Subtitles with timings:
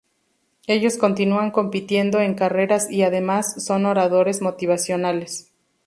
[0.65, 5.51] Ellos continúan compitiendo en carreras y además, son Oradores motivacionales.